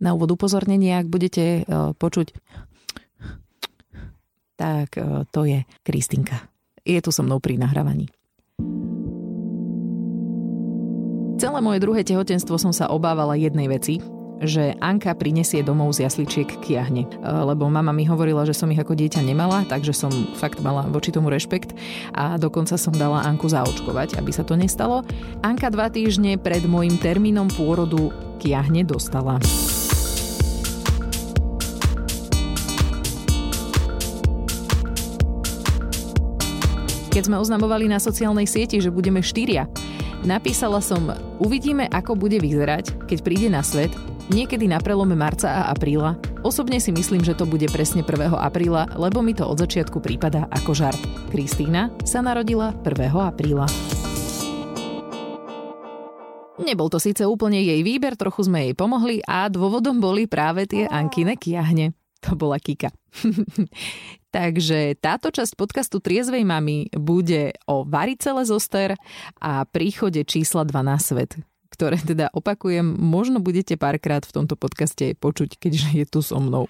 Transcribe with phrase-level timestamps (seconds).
[0.00, 1.68] Na úvod upozornenie, ak budete
[2.00, 2.32] počuť
[4.60, 4.92] tak
[5.32, 6.52] to je Kristinka.
[6.84, 8.12] Je tu so mnou pri nahrávaní.
[11.40, 14.04] Celé moje druhé tehotenstvo som sa obávala jednej veci,
[14.44, 17.08] že Anka prinesie domov z jasličiek kiahne.
[17.08, 20.84] E, lebo mama mi hovorila, že som ich ako dieťa nemala, takže som fakt mala
[20.88, 21.72] voči tomu rešpekt
[22.12, 25.00] a dokonca som dala Anku zaočkovať, aby sa to nestalo.
[25.40, 29.40] Anka dva týždne pred môjim termínom pôrodu kiahne dostala.
[37.10, 39.66] Keď sme oznamovali na sociálnej sieti, že budeme štyria,
[40.22, 41.10] napísala som,
[41.42, 43.90] uvidíme, ako bude vyzerať, keď príde na svet
[44.30, 46.14] niekedy na prelome marca a apríla.
[46.46, 48.30] Osobne si myslím, že to bude presne 1.
[48.30, 51.02] apríla, lebo mi to od začiatku prípada ako žart.
[51.34, 53.10] Kristína sa narodila 1.
[53.10, 53.66] apríla.
[56.62, 60.86] Nebol to síce úplne jej výber, trochu sme jej pomohli a dôvodom boli práve tie
[60.86, 61.99] Ankine kiahne.
[62.28, 62.92] To bola Kika.
[64.36, 68.94] Takže táto časť podcastu Triezvej mamy bude o varicele zoster
[69.42, 71.40] a príchode čísla 2 na svet
[71.70, 76.68] ktoré teda opakujem, možno budete párkrát v tomto podcaste počuť, keďže je tu so mnou.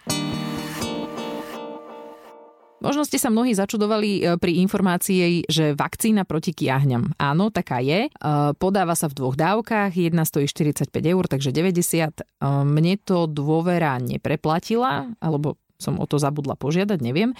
[2.80, 7.12] Možno ste sa mnohí začudovali e, pri informácii, že vakcína proti kiahňam.
[7.20, 8.08] Áno, taká je.
[8.08, 8.10] E,
[8.56, 11.76] podáva sa v dvoch dávkach, jedna stojí 45 eur, takže 90.
[11.76, 12.24] E,
[12.64, 17.32] mne to dôvera nepreplatila, alebo som o to zabudla požiadať, neviem.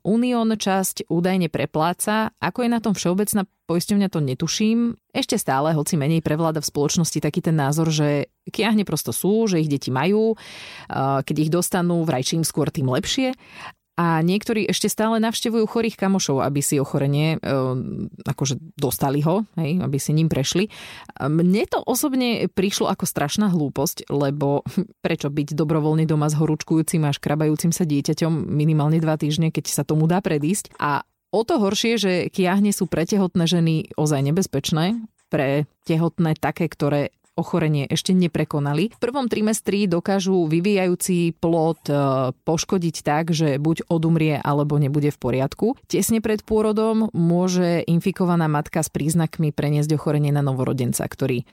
[0.00, 2.32] Unión časť údajne prepláca.
[2.40, 4.96] Ako je na tom všeobecná poisťovňa, to netuším.
[5.12, 9.60] Ešte stále, hoci menej prevláda v spoločnosti taký ten názor, že kiahne prosto sú, že
[9.60, 10.40] ich deti majú,
[11.20, 13.36] keď ich dostanú, vraj čím skôr, tým lepšie
[13.96, 17.48] a niektorí ešte stále navštevujú chorých kamošov, aby si ochorenie, e,
[18.28, 20.68] akože dostali ho, hej, aby si ním prešli.
[21.16, 24.60] Mne to osobne prišlo ako strašná hlúposť, lebo
[25.04, 29.82] prečo byť dobrovoľne doma s horúčkujúcim a škrabajúcim sa dieťaťom minimálne dva týždne, keď sa
[29.88, 30.76] tomu dá predísť.
[30.76, 31.00] A
[31.32, 35.00] o to horšie, že kiahne sú pre tehotné ženy ozaj nebezpečné,
[35.32, 38.90] pre tehotné také, ktoré ochorenie ešte neprekonali.
[38.96, 41.94] V prvom trimestri dokážu vyvíjajúci plod e,
[42.32, 45.66] poškodiť tak, že buď odumrie alebo nebude v poriadku.
[45.86, 51.46] Tesne pred pôrodom môže infikovaná matka s príznakmi preniesť ochorenie na novorodenca, ktorý e,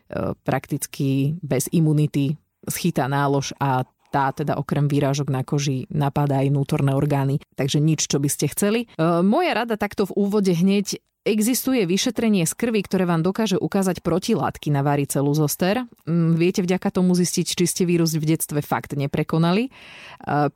[0.47, 3.83] prakticky bez imunity schytá nálož a
[4.13, 7.41] tá teda okrem výrážok na koži napadá aj vnútorné orgány.
[7.57, 8.85] Takže nič, čo by ste chceli.
[8.85, 8.87] E,
[9.25, 14.75] moja rada takto v úvode hneď Existuje vyšetrenie z krvi, ktoré vám dokáže ukázať protilátky
[14.75, 15.87] na varicelu zoster.
[16.03, 19.71] Mm, viete vďaka tomu zistiť, či ste vírus v detstve fakt neprekonali,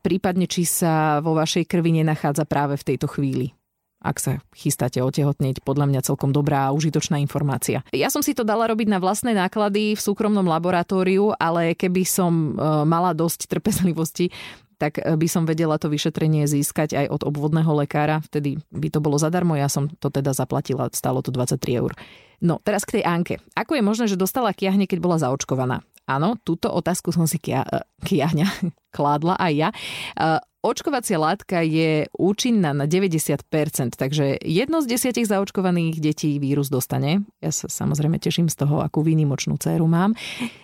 [0.03, 3.56] prípadne či sa vo vašej krvi nenachádza práve v tejto chvíli
[3.97, 7.81] ak sa chystáte otehotneť, podľa mňa celkom dobrá a užitočná informácia.
[7.91, 12.31] Ja som si to dala robiť na vlastné náklady v súkromnom laboratóriu, ale keby som
[12.31, 12.50] e,
[12.85, 14.29] mala dosť trpezlivosti,
[14.77, 18.21] tak eh, by som vedela to vyšetrenie získať aj od obvodného lekára.
[18.25, 21.91] Vtedy by to bolo zadarmo, ja som to teda zaplatila, stalo to 23 eur.
[22.38, 23.41] No, teraz k tej Anke.
[23.57, 25.81] Ako je možné, že dostala kiahne, keď bola zaočkovaná?
[26.07, 28.47] Áno, túto otázku som si kia, eh, kiahňa
[28.92, 29.70] kládla aj ja.
[30.16, 37.24] Eh, očkovacia látka je účinná na 90%, takže jedno z desiatich zaočkovaných detí vírus dostane.
[37.40, 40.12] Ja sa samozrejme teším z toho, akú výnimočnú dceru mám.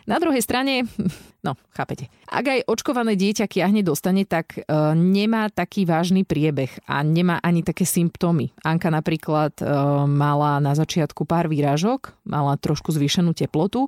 [0.04, 0.84] Na druhej strane,
[1.48, 4.62] no, chápete, ak aj očkované dieťa kiahne dostane, tak e,
[4.98, 8.52] nemá taký vážny priebeh a nemá ani také symptómy.
[8.68, 9.66] Anka napríklad e,
[10.10, 13.88] mala na začiatku pár výražok, mala trošku zvýšenú teplotu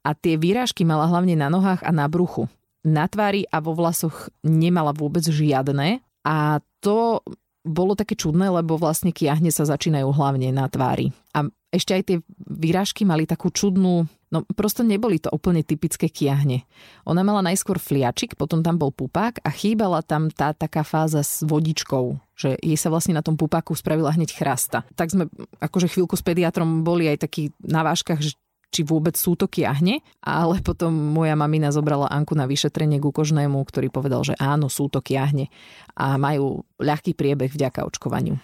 [0.00, 2.48] a tie výražky mala hlavne na nohách a na bruchu.
[2.84, 7.24] Na tvári a vo vlasoch nemala vôbec žiadne a to
[7.64, 11.16] bolo také čudné, lebo vlastne kiahne sa začínajú hlavne na tvári.
[11.32, 16.68] A ešte aj tie výražky mali takú čudnú, no prosto neboli to úplne typické kiahne.
[17.08, 21.40] Ona mala najskôr fliačik, potom tam bol pupák a chýbala tam tá taká fáza s
[21.42, 24.84] vodičkou, že jej sa vlastne na tom pupáku spravila hneď chrasta.
[24.94, 25.24] Tak sme
[25.58, 28.36] akože chvíľku s pediatrom boli aj takí na váškach, že
[28.72, 33.60] či vôbec sú to kiahne, ale potom moja mamina zobrala Anku na vyšetrenie ku kožnému,
[33.66, 35.50] ktorý povedal, že áno, sú to kiahne
[35.98, 38.40] a majú ľahký priebeh vďaka očkovaniu.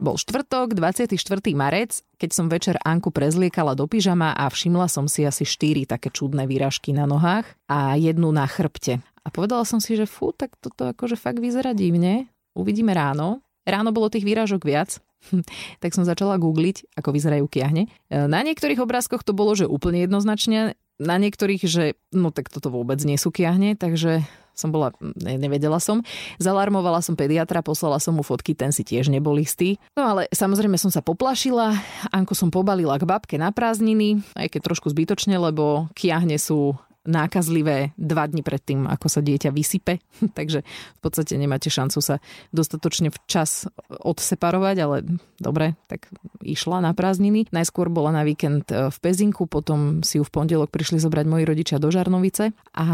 [0.00, 1.12] Bol štvrtok, 24.
[1.52, 6.08] marec, keď som večer Anku prezliekala do pyžama a všimla som si asi štyri také
[6.08, 9.04] čudné výražky na nohách a jednu na chrbte.
[9.20, 12.32] A povedala som si, že fú, tak toto akože fakt vyzerá divne.
[12.56, 13.44] Uvidíme ráno.
[13.68, 15.04] Ráno bolo tých výražok viac,
[15.82, 17.86] tak som začala googliť, ako vyzerajú kiahne.
[17.86, 22.68] E, na niektorých obrázkoch to bolo, že úplne jednoznačne, na niektorých, že no tak toto
[22.68, 24.20] vôbec nie sú kiahne, takže
[24.52, 26.04] som bola, ne, nevedela som.
[26.36, 29.80] Zalarmovala som pediatra, poslala som mu fotky, ten si tiež nebol istý.
[29.96, 31.72] No ale samozrejme som sa poplašila,
[32.12, 36.76] Anko som pobalila k babke na prázdniny, aj keď trošku zbytočne, lebo kiahne sú
[37.08, 40.00] nákazlivé dva dni predtým, ako sa dieťa vysype.
[40.38, 42.20] Takže v podstate nemáte šancu sa
[42.52, 44.96] dostatočne včas odseparovať, ale
[45.40, 46.12] dobre, tak
[46.44, 47.48] išla na prázdniny.
[47.48, 51.44] Najskôr bola na víkend e, v Pezinku, potom si ju v pondelok prišli zobrať moji
[51.48, 52.86] rodičia do Žarnovice a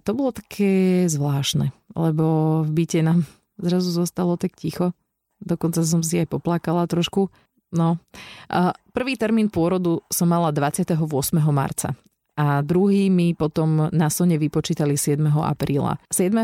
[0.00, 3.28] to bolo také zvláštne, lebo v byte nám
[3.66, 4.96] zrazu zostalo tak ticho.
[5.36, 7.28] Dokonca som si aj poplakala trošku.
[7.76, 8.00] No.
[8.96, 10.96] Prvý termín pôrodu som mala 28.
[11.52, 11.92] marca
[12.36, 15.24] a druhý mi potom na Sone vypočítali 7.
[15.26, 15.98] apríla.
[16.12, 16.36] 7.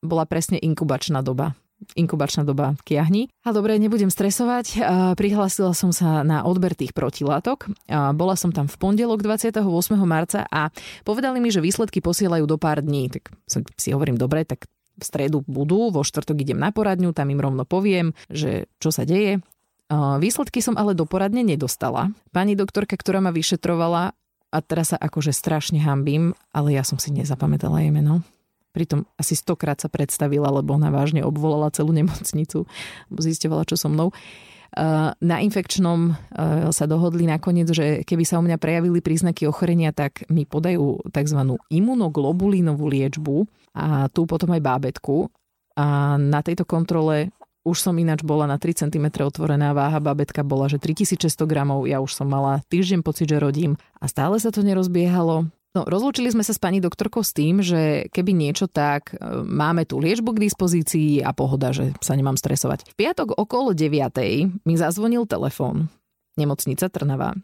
[0.00, 1.52] bola presne inkubačná doba
[1.92, 3.28] inkubačná doba kiahni.
[3.44, 4.80] A dobre, nebudem stresovať.
[5.12, 7.68] Prihlásila som sa na odber tých protilátok.
[8.16, 9.60] Bola som tam v pondelok 28.
[10.08, 10.72] marca a
[11.04, 13.12] povedali mi, že výsledky posielajú do pár dní.
[13.12, 13.28] Tak
[13.76, 14.64] si hovorím, dobre, tak
[14.96, 19.04] v stredu budú, vo štvrtok idem na poradňu, tam im rovno poviem, že čo sa
[19.04, 19.44] deje.
[19.92, 22.08] Výsledky som ale do poradne nedostala.
[22.32, 24.16] Pani doktorka, ktorá ma vyšetrovala,
[24.50, 28.22] a teraz sa akože strašne hambím, ale ja som si nezapamätala jej meno.
[28.76, 32.68] Pritom asi stokrát sa predstavila, lebo ona vážne obvolala celú nemocnicu,
[33.08, 34.12] zistovala, čo so mnou.
[35.24, 36.12] Na infekčnom
[36.68, 41.40] sa dohodli nakoniec, že keby sa u mňa prejavili príznaky ochorenia, tak mi podajú tzv.
[41.72, 45.32] imunoglobulínovú liečbu a tu potom aj bábetku.
[45.80, 47.32] A na tejto kontrole
[47.66, 51.98] už som ináč bola na 3 cm otvorená váha, babetka bola, že 3600 gramov, ja
[51.98, 55.50] už som mala týždeň pocit, že rodím a stále sa to nerozbiehalo.
[55.76, 59.84] No, rozlúčili sme sa s pani doktorkou s tým, že keby niečo tak, e, máme
[59.84, 62.88] tu liečbu k dispozícii a pohoda, že sa nemám stresovať.
[62.88, 64.64] V piatok okolo 9.
[64.64, 65.92] mi zazvonil telefón.
[66.40, 67.36] Nemocnica Trnava.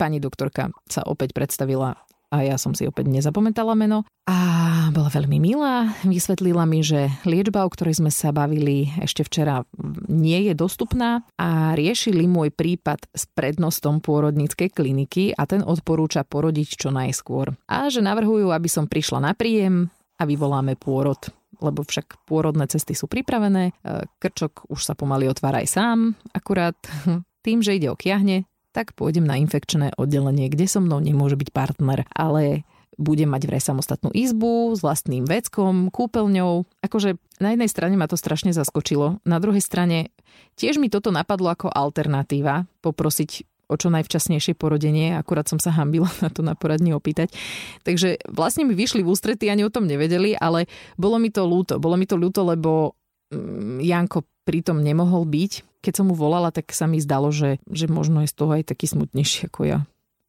[0.00, 2.00] Pani doktorka sa opäť predstavila
[2.30, 4.02] a ja som si opäť nezapamätala meno.
[4.26, 9.62] A bola veľmi milá, vysvetlila mi, že liečba, o ktorej sme sa bavili ešte včera,
[10.10, 11.22] nie je dostupná.
[11.38, 17.54] A riešili môj prípad s prednostom pôrodníckej kliniky a ten odporúča porodiť čo najskôr.
[17.70, 19.86] A že navrhujú, aby som prišla na príjem
[20.18, 21.30] a vyvoláme pôrod.
[21.62, 23.72] Lebo však pôrodné cesty sú pripravené,
[24.20, 25.98] krčok už sa pomaly otvára aj sám,
[26.34, 26.76] akurát.
[27.46, 28.42] Tým, že ide o kiahne,
[28.76, 32.68] tak pôjdem na infekčné oddelenie, kde so mnou nemôže byť partner, ale
[33.00, 36.68] budem mať vraj samostatnú izbu s vlastným veckom, kúpeľňou.
[36.84, 40.12] Akože na jednej strane ma to strašne zaskočilo, na druhej strane
[40.60, 46.06] tiež mi toto napadlo ako alternatíva poprosiť o čo najvčasnejšie porodenie, akurát som sa hambila
[46.22, 47.34] na to na poradní opýtať.
[47.82, 51.82] Takže vlastne mi vyšli v ústrety, ani o tom nevedeli, ale bolo mi to ľúto.
[51.82, 52.94] Bolo mi to ľúto, lebo
[53.34, 57.86] mm, Janko pritom nemohol byť, keď som mu volala, tak sa mi zdalo, že, že
[57.86, 59.78] možno je z toho aj taký smutnejší ako ja.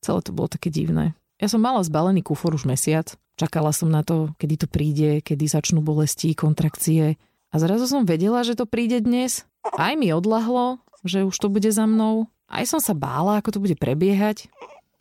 [0.05, 1.17] Celé to bolo také divné.
[1.41, 3.17] Ja som mala zbalený kufor už mesiac.
[3.41, 7.17] Čakala som na to, kedy to príde, kedy začnú bolesti, kontrakcie.
[7.49, 9.49] A zrazu som vedela, že to príde dnes.
[9.73, 12.29] Aj mi odlahlo, že už to bude za mnou.
[12.45, 14.45] Aj som sa bála, ako to bude prebiehať.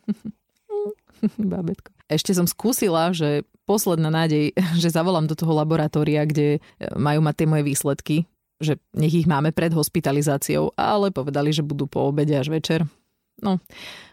[1.37, 1.93] Babetko.
[2.09, 6.65] Ešte som skúsila, že posledná nádej, že zavolám do toho laboratória, kde
[6.97, 8.17] majú mať tie moje výsledky
[8.57, 12.85] že nech ich máme pred hospitalizáciou, ale povedali, že budú po obede až večer.
[13.37, 13.61] No,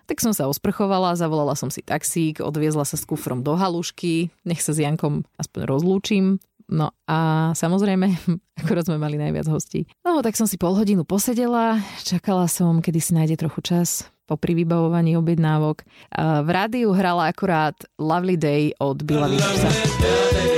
[0.05, 4.61] tak som sa osprchovala, zavolala som si taxík, odviezla sa s kufrom do halušky, nech
[4.61, 6.25] sa s Jankom aspoň rozlúčim.
[6.69, 8.09] No a samozrejme,
[8.61, 9.89] akorát sme mali najviac hostí.
[10.05, 14.41] No tak som si pol hodinu posedela, čakala som, kedy si nájde trochu čas po
[14.41, 15.85] vybavovaní objednávok.
[16.17, 20.54] V rádiu hrala akurát Lovely Day od Billa Witchersa.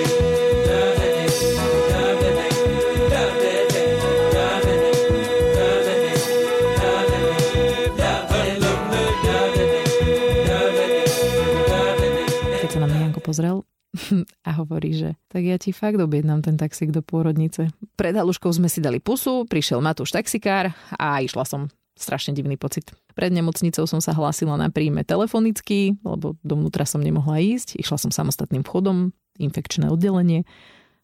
[13.37, 13.69] Pozrel
[14.49, 17.69] a hovorí, že tak ja ti fakt objednám ten taxík do pôrodnice.
[18.01, 21.69] Pred haluškou sme si dali pusu, prišiel Matúš taxikár a išla som.
[21.97, 22.93] Strašne divný pocit.
[23.17, 27.81] Pred nemocnicou som sa hlásila na príjme telefonicky, lebo dovnútra som nemohla ísť.
[27.81, 30.45] Išla som samostatným vchodom, infekčné oddelenie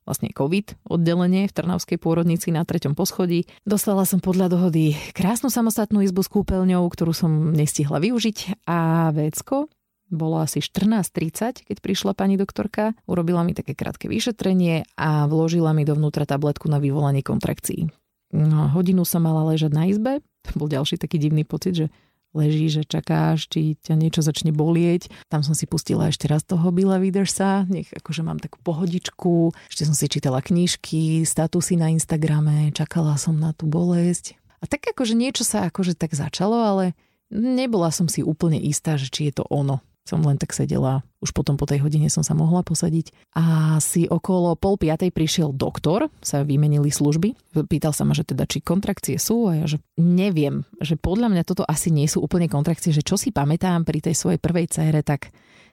[0.02, 3.46] vlastne COVID oddelenie v Trnavskej pôrodnici na treťom poschodí.
[3.62, 9.70] Dostala som podľa dohody krásnu samostatnú izbu s kúpeľňou, ktorú som nestihla využiť a vecko,
[10.12, 15.88] bolo asi 14.30, keď prišla pani doktorka, urobila mi také krátke vyšetrenie a vložila mi
[15.88, 17.88] dovnútra tabletku na vyvolanie kontrakcií.
[18.32, 21.86] No, hodinu som mala ležať na izbe, to bol ďalší taký divný pocit, že
[22.32, 25.12] leží, že čakáš, či ťa niečo začne bolieť.
[25.28, 29.52] Tam som si pustila ešte raz toho Billa Widersa, nech akože mám takú pohodičku.
[29.68, 34.36] Ešte som si čítala knižky, statusy na Instagrame, čakala som na tú bolesť.
[34.62, 36.96] A tak akože niečo sa akože tak začalo, ale
[37.28, 39.84] nebola som si úplne istá, že či je to ono.
[40.02, 41.06] Som len tak sedela.
[41.22, 43.14] Už potom po tej hodine som sa mohla posadiť.
[43.38, 47.54] A asi okolo pol piatej prišiel doktor, sa vymenili služby.
[47.70, 51.42] Pýtal sa ma, že teda či kontrakcie sú a ja, že neviem, že podľa mňa
[51.46, 55.06] toto asi nie sú úplne kontrakcie, že čo si pamätám pri tej svojej prvej cére,
[55.06, 55.30] tak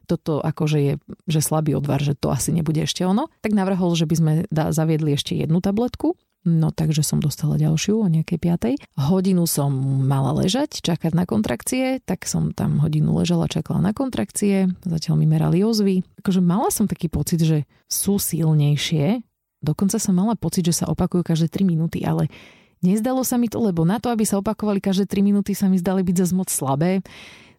[0.09, 0.93] toto akože je
[1.29, 4.73] že slabý odvar, že to asi nebude ešte ono, tak navrhol, že by sme da,
[4.73, 6.17] zaviedli ešte jednu tabletku
[6.47, 8.73] No takže som dostala ďalšiu o nejakej piatej.
[8.95, 9.75] Hodinu som
[10.07, 15.27] mala ležať, čakať na kontrakcie, tak som tam hodinu ležala, čakala na kontrakcie, zatiaľ mi
[15.27, 15.99] merali ozvy.
[16.23, 19.19] Akože mala som taký pocit, že sú silnejšie,
[19.59, 22.31] dokonca som mala pocit, že sa opakujú každé 3 minúty, ale
[22.79, 25.75] nezdalo sa mi to, lebo na to, aby sa opakovali každé 3 minúty, sa mi
[25.75, 27.03] zdali byť zase moc slabé.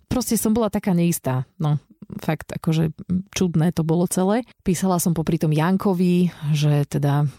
[0.09, 1.47] Proste som bola taká neistá.
[1.61, 1.79] No,
[2.19, 2.91] fakt akože
[3.31, 4.43] čudné to bolo celé.
[4.67, 7.31] Písala som popri tom Jankovi, že teda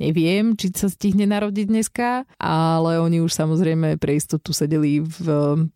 [0.00, 5.26] Neviem, či sa stihne narodiť dneska, ale oni už samozrejme pre istotu sedeli v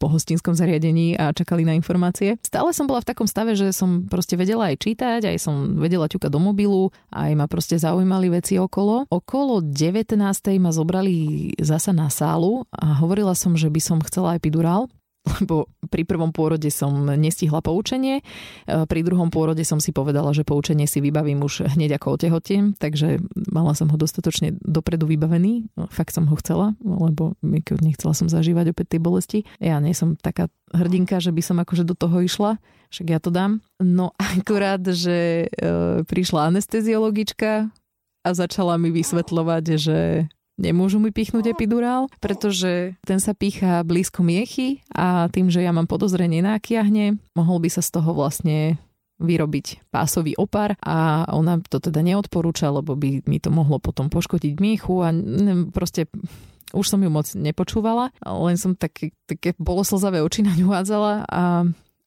[0.01, 2.41] pohostinskom zariadení a čakali na informácie.
[2.41, 6.09] Stále som bola v takom stave, že som proste vedela aj čítať, aj som vedela
[6.09, 9.07] ťukať do mobilu, aj ma proste zaujímali veci okolo.
[9.13, 10.17] Okolo 19.
[10.59, 14.89] ma zobrali zasa na sálu a hovorila som, že by som chcela epidurál
[15.41, 18.25] lebo pri prvom pôrode som nestihla poučenie, e,
[18.87, 23.23] pri druhom pôrode som si povedala, že poučenie si vybavím už hneď ako otehotiem, takže
[23.51, 27.35] mala som ho dostatočne dopredu vybavený, no, fakt som ho chcela, lebo
[27.83, 29.39] nechcela som zažívať opäť tie bolesti.
[29.59, 32.59] Ja nie som taká hrdinka, že by som akože do toho išla,
[32.91, 33.63] však ja to dám.
[33.83, 35.67] No akurát, že e,
[36.07, 37.71] prišla anesteziologička
[38.27, 39.99] a začala mi vysvetľovať, že
[40.57, 45.89] nemôžu mi pichnúť epidurál, pretože ten sa pícha blízko miechy a tým, že ja mám
[45.89, 48.81] podozrenie na kiahne, mohol by sa z toho vlastne
[49.17, 54.61] vyrobiť pásový opar a ona to teda neodporúča, lebo by mi to mohlo potom poškodiť
[54.61, 55.09] miechu a
[55.73, 56.05] proste
[56.77, 61.65] už som ju moc nepočúvala, len som také, také boloslzavé oči na ňu hádzala a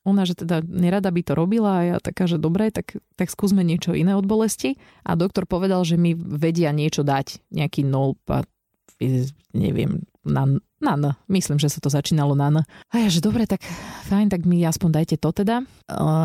[0.08, 3.62] ona, že teda nerada by to robila a ja taká, že dobre, tak, tak skúsme
[3.62, 4.79] niečo iné od bolesti.
[5.03, 8.48] A doktor povedal, že mi vedia niečo dať, nejaký nolp a
[9.56, 10.44] neviem, na,
[10.84, 11.15] na N.
[11.32, 12.58] Myslím, že sa to začínalo na N.
[12.63, 13.63] A ja, že dobre, tak
[14.12, 15.63] fajn, tak mi aspoň dajte to teda.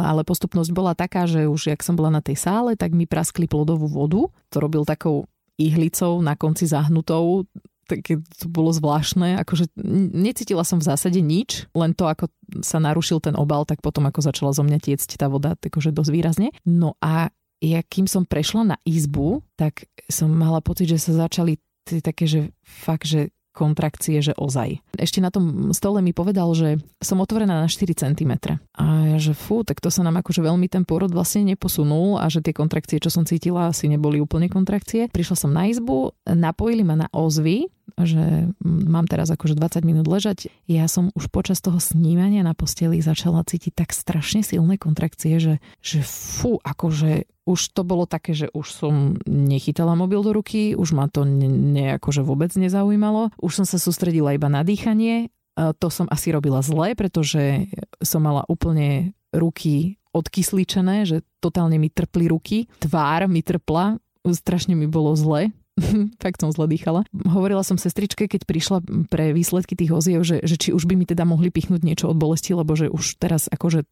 [0.07, 3.47] Ale postupnosť bola taká, že už jak som bola na tej sále, tak mi praskli
[3.47, 4.27] plodovú vodu.
[4.51, 7.47] To robil takou ihlicou na konci zahnutou
[7.85, 9.71] také to bolo zvláštne, akože
[10.13, 12.33] necítila som v zásade nič, len to, ako
[12.65, 16.11] sa narušil ten obal, tak potom ako začala zo mňa tiecť tá voda, takže dosť
[16.11, 16.49] výrazne.
[16.67, 17.31] No a
[17.65, 22.25] ja kým som prešla na izbu, tak som mala pocit, že sa začali tie také,
[22.29, 24.83] že fakt, že kontrakcie, že ozaj.
[24.99, 28.33] Ešte na tom stole mi povedal, že som otvorená na 4 cm.
[28.75, 28.85] A
[29.15, 32.43] ja, že fú, tak to sa nám akože veľmi ten pôrod vlastne neposunul a že
[32.43, 35.07] tie kontrakcie, čo som cítila, asi neboli úplne kontrakcie.
[35.09, 37.71] Prišla som na izbu, napojili ma na ozvy,
[38.01, 40.51] že mám teraz akože 20 minút ležať.
[40.67, 45.55] Ja som už počas toho snímania na posteli začala cítiť tak strašne silné kontrakcie, že,
[45.85, 48.95] že fú, akože už to bolo také, že už som
[49.29, 53.37] nechytala mobil do ruky, už ma to ne, akože vôbec nezaujímalo.
[53.37, 55.29] Už som sa sústredila iba na dýchanie.
[55.55, 57.69] To som asi robila zle, pretože
[58.03, 62.67] som mala úplne ruky odkysličené, že totálne mi trpli ruky.
[62.81, 65.53] Tvár mi trpla, strašne mi bolo zle
[66.23, 67.03] fakt som zle dýchala.
[67.27, 68.79] Hovorila som sestričke, keď prišla
[69.11, 72.19] pre výsledky tých oziev, že, že či už by mi teda mohli pichnúť niečo od
[72.19, 73.83] bolesti, lebo že už teraz akože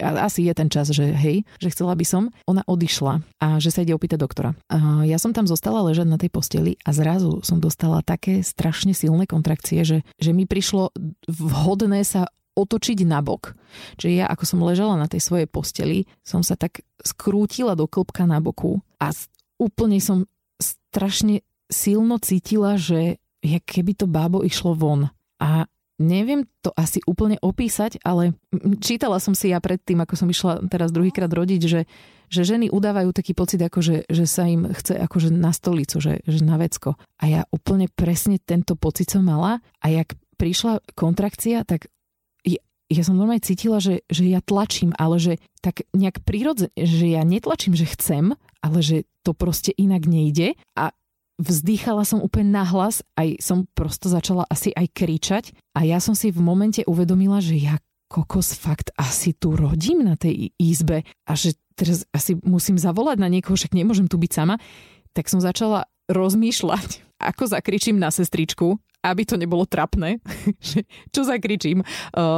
[0.00, 2.32] asi je ten čas, že hej, že chcela by som.
[2.48, 4.56] Ona odišla a že sa ide opýtať doktora.
[4.72, 8.96] A ja som tam zostala ležať na tej posteli a zrazu som dostala také strašne
[8.96, 10.92] silné kontrakcie, že, že mi prišlo
[11.28, 13.52] vhodné sa otočiť na bok.
[14.00, 18.24] Čiže ja, ako som ležala na tej svojej posteli, som sa tak skrútila do klbka
[18.24, 19.12] na boku a
[19.60, 20.24] úplne som
[20.60, 25.10] strašne silno cítila, že je, keby to bábo išlo von.
[25.42, 28.36] A neviem to asi úplne opísať, ale
[28.80, 31.80] čítala som si ja predtým, ako som išla teraz druhýkrát rodiť, že,
[32.28, 36.20] že ženy udávajú taký pocit, ako že, že sa im chce akože na stolicu, že,
[36.24, 37.00] že na vecko.
[37.20, 41.88] A ja úplne presne tento pocit som mala a jak prišla kontrakcia, tak
[42.44, 42.60] ja,
[42.92, 45.32] ja som normálne cítila, že, že ja tlačím, ale že
[45.64, 48.96] tak nejak prirodzene, že ja netlačím, že chcem, ale že
[49.26, 50.56] to proste inak nejde.
[50.78, 50.94] A
[51.36, 55.44] vzdýchala som úplne nahlas, aj som prosto začala asi aj kričať.
[55.76, 60.14] A ja som si v momente uvedomila, že ja kokos fakt asi tu rodím na
[60.14, 64.62] tej izbe a že teraz asi musím zavolať na niekoho, však nemôžem tu byť sama,
[65.10, 67.02] tak som začala rozmýšľať,
[67.34, 70.18] ako zakričím na sestričku aby to nebolo trapné.
[71.14, 71.86] Čo zakričím?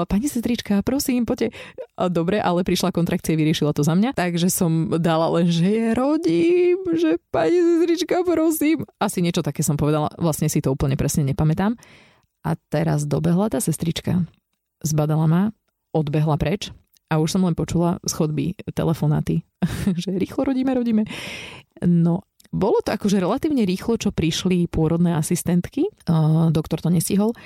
[0.04, 1.56] Pani sestrička, prosím, poďte.
[1.96, 4.12] Dobre, ale prišla kontrakcia, vyriešila to za mňa.
[4.12, 8.84] Takže som dala len, že je rodím, že pani sestrička, prosím.
[9.00, 11.74] Asi niečo také som povedala, vlastne si to úplne presne nepamätám.
[12.44, 14.28] A teraz dobehla tá sestrička.
[14.84, 15.42] Zbadala ma,
[15.90, 16.70] odbehla preč
[17.08, 18.44] a už som len počula z chodby
[18.76, 19.42] telefonáty,
[20.02, 21.02] že rýchlo rodíme, rodíme.
[21.82, 25.88] No bolo to akože relatívne rýchlo, čo prišli pôrodné asistentky,
[26.52, 27.36] doktor to nestihol,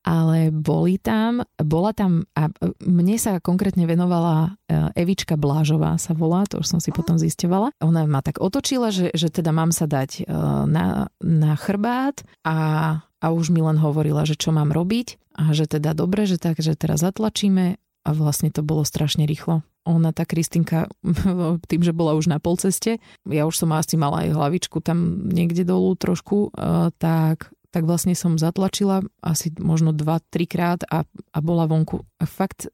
[0.00, 2.48] ale boli tam, bola tam a
[2.80, 7.68] mne sa konkrétne venovala e, Evička Blážová sa volá, to už som si potom zistovala.
[7.84, 10.24] Ona ma tak otočila, že, že teda mám sa dať
[10.64, 12.58] na, na chrbát a,
[13.04, 16.56] a už mi len hovorila, že čo mám robiť a že teda dobre, že tak,
[16.64, 19.60] že teraz zatlačíme a vlastne to bolo strašne rýchlo.
[19.88, 20.90] Ona, tá Kristinka,
[21.70, 25.64] tým, že bola už na polceste, ja už som asi mala aj hlavičku tam niekde
[25.64, 31.70] dolu trošku, e, tak tak vlastne som zatlačila asi možno 2-3 krát a, a bola
[31.70, 32.02] vonku.
[32.18, 32.66] A fakt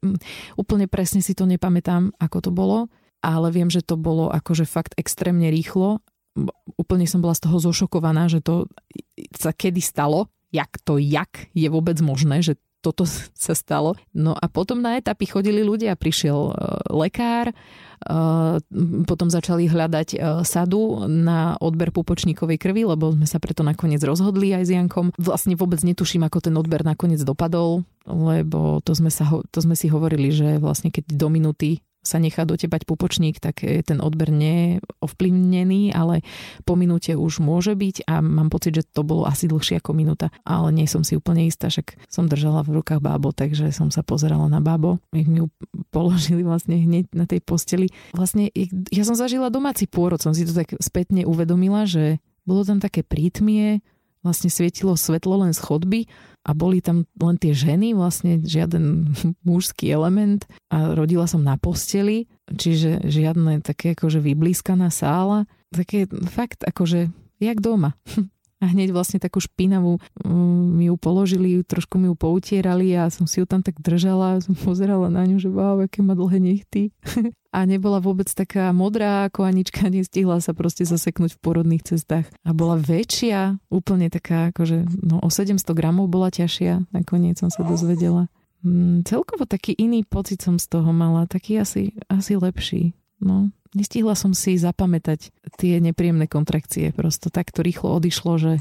[0.57, 2.89] úplne presne si to nepamätám, ako to bolo,
[3.21, 6.01] ale viem, že to bolo akože fakt extrémne rýchlo.
[6.81, 8.65] Úplne som bola z toho zošokovaná, že to
[9.37, 12.57] sa kedy stalo, jak to jak je vôbec možné, že
[12.87, 13.03] toto
[13.47, 13.99] sa stalo.
[14.15, 16.53] No a potom na etapy chodili ľudia, prišiel e,
[16.95, 17.51] lekár,
[19.09, 24.53] potom začali hľadať e, sadu na odber pupočníkovej krvi, lebo sme sa preto nakoniec rozhodli
[24.53, 25.05] aj s Jankom.
[25.17, 29.89] Vlastne vôbec netuším, ako ten odber nakoniec dopadol, lebo to sme, sa, to sme si
[29.89, 35.91] hovorili, že vlastne keď do minúty sa nechá dotebať pupočník, tak je ten odber neovplyvnený,
[35.91, 36.23] ale
[36.63, 40.31] po minúte už môže byť a mám pocit, že to bolo asi dlhšie ako minúta,
[40.47, 44.07] ale nie som si úplne istá, však som držala v rukách bábo, takže som sa
[44.07, 45.51] pozerala na bábo, ich mi ju
[45.91, 47.91] položili vlastne hneď na tej posteli.
[48.15, 48.47] Vlastne
[48.87, 53.03] ja som zažila domáci pôrod, som si to tak spätne uvedomila, že bolo tam také
[53.03, 53.83] prítmie,
[54.25, 55.99] vlastne svietilo svetlo len z chodby
[56.47, 59.11] a boli tam len tie ženy, vlastne žiaden
[59.47, 65.43] mužský element a rodila som na posteli, čiže žiadne také akože vyblískaná sála,
[65.75, 67.11] také fakt akože
[67.43, 67.99] jak doma.
[68.57, 73.29] A hneď vlastne takú špinavú mm, mi ju položili, trošku mi ju poutierali a som
[73.29, 76.89] si ju tam tak držala som pozerala na ňu, že wow, aké má dlhé nechty.
[77.57, 82.51] a nebola vôbec taká modrá ako Anička, nestihla sa proste zaseknúť v porodných cestách a
[82.53, 88.29] bola väčšia, úplne taká akože no o 700 gramov bola ťažšia, nakoniec som sa dozvedela.
[88.65, 92.97] Hmm, celkovo taký iný pocit som z toho mala, taký asi, asi lepší.
[93.17, 98.53] No, nestihla som si zapamätať tie nepríjemné kontrakcie, prosto takto rýchlo odišlo, že,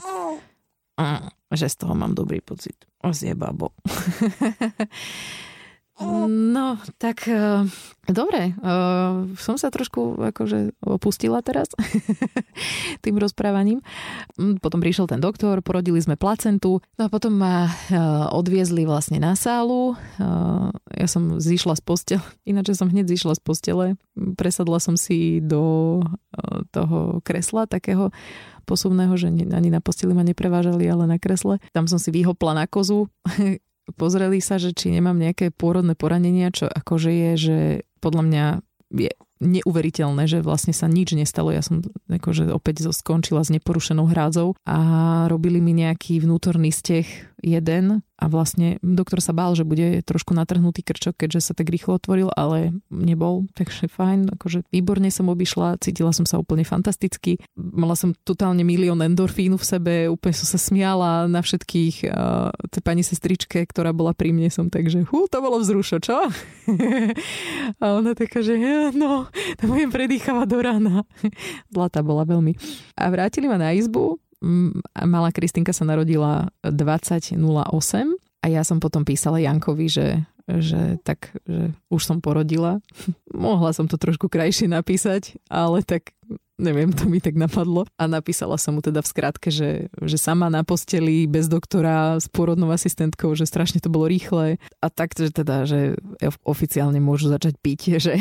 [1.53, 2.77] že z toho mám dobrý pocit.
[3.05, 3.77] Ozjebabo.
[5.97, 7.65] No, tak uh,
[8.05, 11.73] dobre, uh, som sa trošku akože opustila teraz
[13.05, 13.81] tým rozprávaním.
[14.37, 19.17] Mm, potom prišiel ten doktor, porodili sme placentu, no a potom ma uh, odviezli vlastne
[19.17, 19.97] na sálu.
[20.21, 23.87] Uh, ja som zišla z postele, ináč som hneď zišla z postele,
[24.37, 28.13] presadla som si do uh, toho kresla takého
[28.69, 31.57] posuvného, že ani na posteli ma neprevážali, ale na kresle.
[31.73, 33.09] Tam som si vyhopla na kozu,
[33.95, 37.57] pozreli sa, že či nemám nejaké pôrodné poranenia, čo akože je, že
[38.03, 38.45] podľa mňa
[38.97, 41.53] je neuveriteľné, že vlastne sa nič nestalo.
[41.53, 44.79] Ja som akože opäť skončila s neporušenou hrádzou a
[45.29, 47.05] robili mi nejaký vnútorný steh
[47.45, 52.01] jeden a vlastne doktor sa bál, že bude trošku natrhnutý krčok, keďže sa tak rýchlo
[52.01, 57.93] otvoril, ale nebol, takže fajn, akože výborne som obišla, cítila som sa úplne fantasticky, mala
[57.93, 63.05] som totálne milión endorfínu v sebe, úplne som sa smiala na všetkých, uh, tej pani
[63.05, 66.17] sestričke, ktorá bola pri mne, som takže, hú, to bolo vzrušo, čo?
[67.83, 68.57] a ona taká, že
[68.97, 69.29] no,
[69.61, 70.95] to budem predýchavať do rána.
[71.75, 72.57] Zlatá bola veľmi.
[72.97, 74.17] A vrátili ma na izbu,
[74.95, 77.37] malá Kristinka sa narodila 20.08
[78.43, 80.09] a ja som potom písala Jankovi, že,
[80.47, 82.79] že tak, že už som porodila.
[83.35, 86.15] Mohla som to trošku krajšie napísať, ale tak
[86.57, 87.85] neviem, to mi tak napadlo.
[88.01, 92.27] A napísala som mu teda v skratke, že, že sama na posteli, bez doktora, s
[92.33, 94.57] pôrodnou asistentkou, že strašne to bolo rýchle.
[94.81, 96.01] A tak, že teda, že
[96.45, 98.13] oficiálne môžu začať piť, že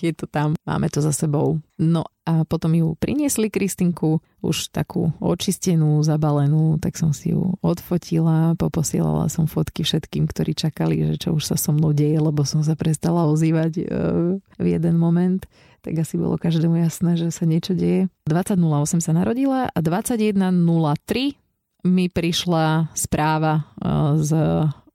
[0.00, 1.60] je to tam, máme to za sebou.
[1.76, 8.56] No a potom ju priniesli Kristinku, už takú očistenú, zabalenú, tak som si ju odfotila,
[8.56, 12.64] poposielala som fotky všetkým, ktorí čakali, že čo už sa so mnou deje, lebo som
[12.64, 13.84] sa prestala ozývať e,
[14.40, 15.44] v jeden moment
[15.86, 18.10] tak asi bolo každému jasné, že sa niečo deje.
[18.26, 20.34] 20.08 sa narodila a 21.03
[21.86, 23.62] mi prišla správa e,
[24.18, 24.30] z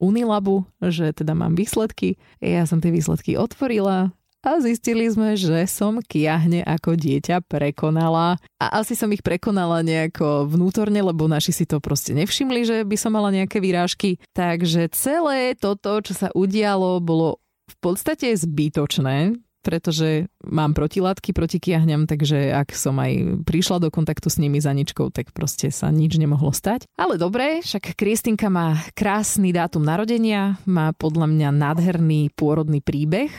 [0.04, 2.20] Unilabu, že teda mám výsledky.
[2.44, 8.42] Ja som tie výsledky otvorila, a zistili sme, že som kiahne ako dieťa prekonala.
[8.58, 12.98] A asi som ich prekonala nejako vnútorne, lebo naši si to proste nevšimli, že by
[12.98, 14.18] som mala nejaké výrážky.
[14.34, 17.38] Takže celé toto, čo sa udialo, bolo
[17.70, 24.28] v podstate zbytočné, pretože mám protilátky proti kiahňam, takže ak som aj prišla do kontaktu
[24.28, 26.90] s nimi za ničkou, tak proste sa nič nemohlo stať.
[26.98, 33.30] Ale dobre, však Kristinka má krásny dátum narodenia, má podľa mňa nádherný pôrodný príbeh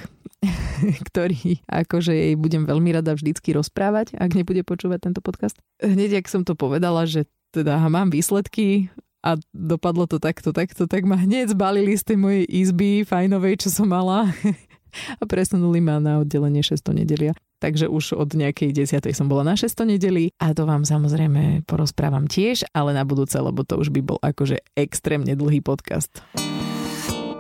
[1.11, 5.55] ktorý akože jej budem veľmi rada vždycky rozprávať, ak nebude počúvať tento podcast.
[5.79, 8.91] Hneď, ak som to povedala, že teda mám výsledky
[9.23, 13.69] a dopadlo to takto, takto, tak ma hneď zbalili z tej mojej izby fajnovej, čo
[13.71, 14.35] som mala
[15.19, 16.81] a presunuli ma na oddelenie 6.
[16.93, 17.33] nedelia.
[17.63, 19.71] Takže už od nejakej desiatej som bola na 6.
[19.87, 24.19] nedeli a to vám samozrejme porozprávam tiež, ale na budúce, lebo to už by bol
[24.19, 26.11] akože extrémne dlhý podcast.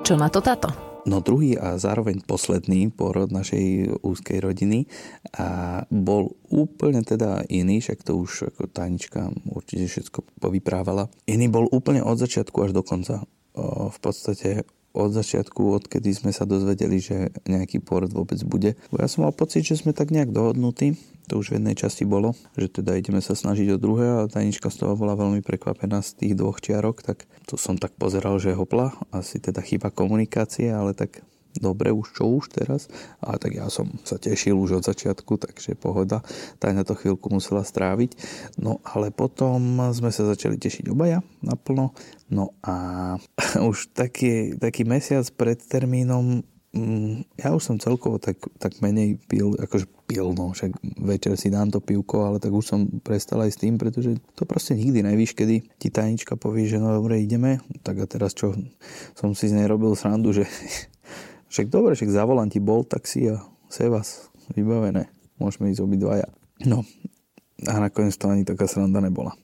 [0.06, 0.70] Čo na to táto?
[1.02, 4.86] No druhý a zároveň posledný porod našej úzkej rodiny
[5.34, 11.10] a bol úplne teda iný, však to už ako Tanička určite všetko povyprávala.
[11.26, 13.26] Iný bol úplne od začiatku až do konca.
[13.58, 18.76] V podstate od začiatku, odkedy sme sa dozvedeli, že nejaký porod vôbec bude.
[18.92, 22.36] Ja som mal pocit, že sme tak nejak dohodnutí, to už v jednej časti bolo,
[22.60, 26.10] že teda ideme sa snažiť o druhé a tajnička z toho bola veľmi prekvapená z
[26.20, 30.92] tých dvoch čiarok, tak to som tak pozeral, že hopla, asi teda chyba komunikácie, ale
[30.92, 31.24] tak
[31.56, 32.88] dobre, už čo už teraz.
[33.20, 36.24] A tak ja som sa tešil už od začiatku, takže pohoda.
[36.62, 38.16] Tajna to chvíľku musela stráviť.
[38.60, 39.60] No ale potom
[39.92, 41.92] sme sa začali tešiť obaja naplno.
[42.32, 43.16] No a
[43.70, 49.54] už taký, taký mesiac pred termínom mm, ja už som celkovo tak, tak menej pil,
[49.60, 53.52] akože pil, no však večer si dám to pivko, ale tak už som prestal aj
[53.54, 57.60] s tým, pretože to proste nikdy nevíš, kedy ti tajnička povie, že no dobre, ideme,
[57.84, 58.56] tak a teraz čo
[59.14, 60.48] som si z nej robil srandu, že
[61.52, 63.44] však dobre, však zavolám ti bol taxi a
[63.92, 65.12] vás vybavené.
[65.36, 66.26] Môžeme ísť obidvaja.
[66.64, 66.82] No,
[67.68, 69.36] a nakoniec to ani taká sranda nebola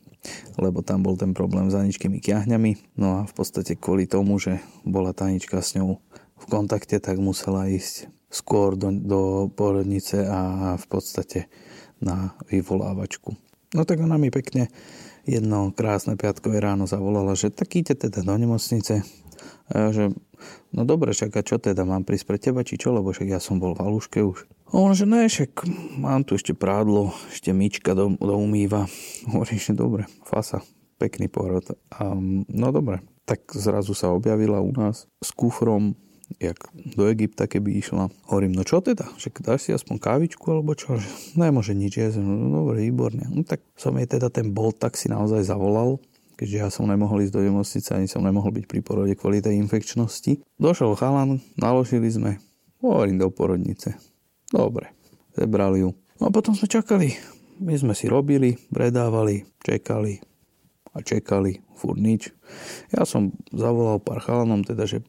[0.58, 2.98] lebo tam bol ten problém s Aničkými kiahňami.
[2.98, 6.02] No a v podstate kvôli tomu, že bola Tanička s ňou
[6.38, 11.48] v kontakte, tak musela ísť skôr do, do porodnice a v podstate
[11.98, 13.34] na vyvolávačku.
[13.74, 14.68] No tak ona mi pekne
[15.28, 19.04] jedno krásne piatkové ráno zavolala, že tak idete teda do nemocnice.
[19.68, 20.12] Ja, že
[20.74, 23.40] No dobre, však a čo teda, mám prísť pre teba, či čo, lebo však ja
[23.40, 24.44] som bol v haluške už.
[24.72, 25.64] On, že ne, však
[25.96, 28.84] mám tu ešte prádlo, ešte myčka do, do umýva.
[29.32, 30.60] Hovorí, že dobre, fasa,
[31.00, 31.64] pekný porod.
[31.94, 32.12] A,
[32.48, 35.96] no dobre, tak zrazu sa objavila u nás s kufrom,
[36.36, 38.12] jak do Egypta, keby išla.
[38.28, 39.08] Hovorím, no čo teda?
[39.16, 41.00] Však dáš si aspoň kávičku, alebo čo?
[41.32, 42.20] Nemôže nič jesť.
[42.20, 43.24] No dobre, výborne.
[43.32, 45.96] No tak som jej teda ten bol tak si naozaj zavolal
[46.38, 49.58] keďže ja som nemohol ísť do nemocnice, ani som nemohol byť pri porode kvôli tej
[49.58, 50.38] infekčnosti.
[50.62, 52.38] Došiel chalan, naložili sme,
[52.78, 53.98] hovorím do porodnice.
[54.54, 54.94] Dobre,
[55.34, 55.98] zebrali ju.
[56.22, 57.18] No a potom sme čakali.
[57.58, 60.22] My sme si robili, predávali, čekali
[60.94, 62.30] a čekali, furt nič.
[62.94, 65.02] Ja som zavolal pár chalanom, teda, že,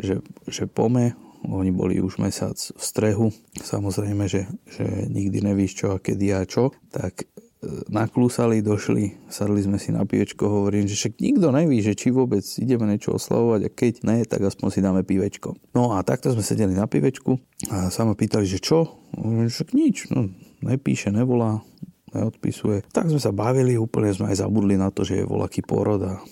[0.00, 1.12] že, že pome,
[1.44, 3.28] oni boli už mesiac v strehu.
[3.60, 6.72] Samozrejme, že, že nikdy nevíš čo a kedy a čo.
[6.88, 7.28] Tak
[7.88, 12.44] naklúsali, došli, sadli sme si na pivečko, hovorím, že však nikto neví, že či vôbec
[12.60, 15.56] ideme niečo oslavovať a keď ne, tak aspoň si dáme pivečko.
[15.76, 17.36] No a takto sme sedeli na pivečku
[17.72, 19.04] a sa ma pýtali, že čo?
[19.16, 20.30] Hovorím, však nič, no,
[20.62, 21.64] nepíše, nevolá,
[22.14, 22.86] neodpisuje.
[22.94, 26.22] Tak sme sa bavili, úplne sme aj zabudli na to, že je volaký porod a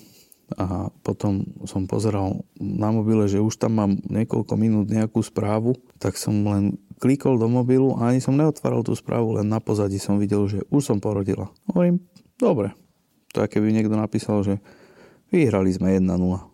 [0.53, 6.21] a potom som pozeral na mobile, že už tam mám niekoľko minút nejakú správu, tak
[6.21, 10.21] som len klikol do mobilu a ani som neotváral tú správu, len na pozadí som
[10.21, 11.51] videl, že už som porodila.
[11.73, 12.05] Hovorím,
[12.37, 12.77] dobre.
[13.33, 14.61] To je keby niekto napísal, že
[15.33, 16.53] vyhrali sme 1-0.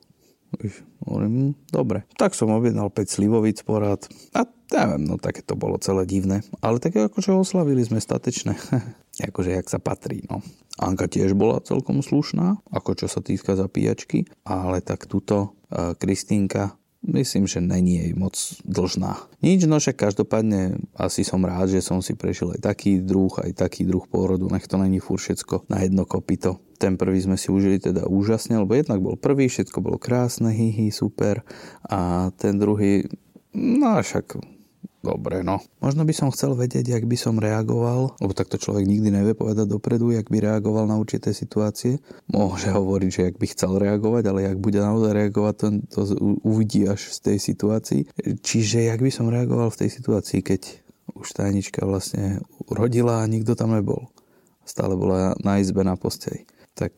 [1.04, 2.08] Hovorím, hm, dobre.
[2.16, 6.40] Tak som objednal 5 slivovic porad a neviem, no také to bolo celé divné.
[6.64, 8.56] Ale také akože oslavili sme statečné.
[9.18, 10.42] akože jak sa patrí, no.
[10.78, 16.78] Anka tiež bola celkom slušná, ako čo sa týka zapíjačky, ale tak tuto uh, Kristínka
[16.98, 18.34] Myslím, že není jej moc
[18.66, 19.30] dlžná.
[19.38, 23.54] Nič, no však každopádne asi som rád, že som si prešiel aj taký druh, aj
[23.54, 24.50] taký druh pôrodu.
[24.50, 26.58] Nech to není fur všetko na jedno kopito.
[26.82, 30.90] Ten prvý sme si užili teda úžasne, lebo jednak bol prvý, všetko bolo krásne, hihi,
[30.90, 31.46] super.
[31.86, 33.06] A ten druhý,
[33.54, 34.57] no však
[35.08, 35.64] Dobre, no.
[35.80, 39.64] Možno by som chcel vedieť, jak by som reagoval, lebo takto človek nikdy nevie povedať
[39.64, 41.96] dopredu, jak by reagoval na určité situácie.
[42.28, 46.00] Môže hovoriť, že jak by chcel reagovať, ale jak bude naozaj reagovať, to, to
[46.44, 48.00] uvidí až z tej situácii.
[48.44, 50.60] Čiže jak by som reagoval v tej situácii, keď
[51.16, 54.12] už tajnička vlastne rodila a nikto tam nebol.
[54.68, 56.44] Stále bola na izbe na posteli.
[56.76, 56.92] Tak,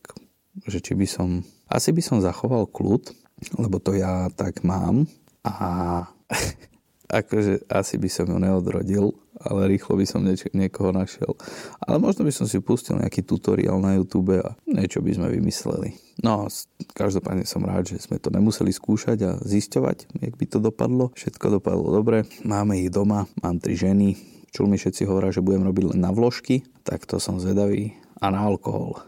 [0.66, 1.46] že či by som...
[1.70, 3.14] Asi by som zachoval kľud,
[3.54, 5.06] lebo to ja tak mám.
[5.46, 6.10] A
[7.10, 11.34] akože asi by som ju neodrodil, ale rýchlo by som nieč- niekoho našiel.
[11.82, 15.98] Ale možno by som si pustil nejaký tutoriál na YouTube a niečo by sme vymysleli.
[16.22, 16.46] No,
[16.94, 21.10] každopádne som rád, že sme to nemuseli skúšať a zisťovať, jak by to dopadlo.
[21.18, 24.14] Všetko dopadlo dobre, máme ich doma, mám tri ženy,
[24.54, 27.98] čul mi všetci hovoria, že budem robiť len na vložky, tak to som zvedavý.
[28.20, 29.00] A na alkohol.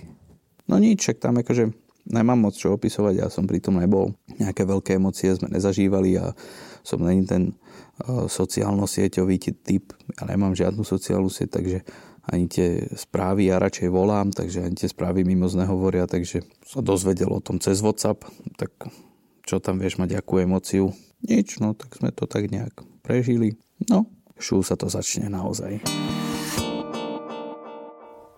[0.68, 1.70] no nič, však tam akože
[2.08, 4.12] nemám moc čo opisovať, ja som pri tom nebol.
[4.36, 6.32] Nejaké veľké emócie sme nezažívali a
[6.84, 7.56] som není ten
[8.04, 11.78] uh, sociálno-sieťový typ, ja nemám žiadnu sociálnu sieť, takže
[12.28, 17.28] ani tie správy ja radšej volám, takže ani tie správy mimo nehovoria, takže sa dozvedel
[17.28, 18.24] o tom cez WhatsApp,
[18.56, 18.72] tak
[19.44, 20.92] čo tam vieš mať akú emociu?
[21.24, 23.56] Nič, no tak sme to tak nejak prežili.
[23.88, 24.08] No,
[24.40, 25.84] šu sa to začne naozaj.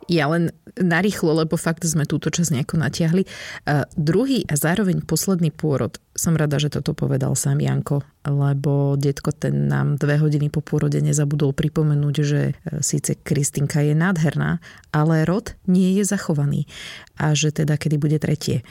[0.06, 3.26] Ja len narýchlo, lebo fakt sme túto čas nejako natiahli.
[3.66, 9.34] Uh, druhý a zároveň posledný pôrod, som rada, že toto povedal sám Janko, lebo detko
[9.34, 14.62] ten nám dve hodiny po pôrode nezabudol pripomenúť, že uh, síce Kristinka je nádherná,
[14.94, 16.70] ale rod nie je zachovaný
[17.18, 18.62] a že teda kedy bude tretie.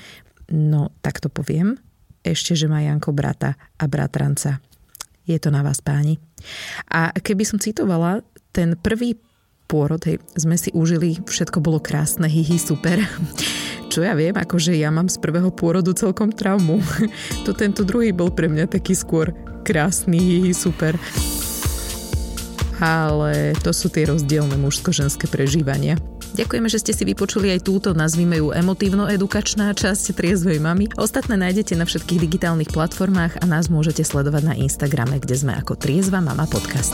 [0.48, 1.76] No, tak to poviem.
[2.22, 4.62] Ešte, že má Janko brata a bratranca.
[5.26, 6.22] Je to na vás, páni.
[6.94, 8.22] A keby som citovala
[8.54, 9.18] ten prvý
[9.66, 13.02] pôrod, hej, sme si užili, všetko bolo krásne, hihi, super.
[13.90, 16.82] Čo ja viem, akože ja mám z prvého pôrodu celkom traumu.
[17.46, 19.32] To tento druhý bol pre mňa taký skôr
[19.64, 20.98] krásny, hihi, super.
[22.84, 25.96] Ale to sú tie rozdielne mužsko-ženské prežívania.
[26.36, 30.92] Ďakujeme, že ste si vypočuli aj túto, nazvime ju emotívno-edukačná časť Triezvej mamy.
[31.00, 35.80] Ostatné nájdete na všetkých digitálnych platformách a nás môžete sledovať na Instagrame, kde sme ako
[35.80, 36.92] Triezva mama podcast.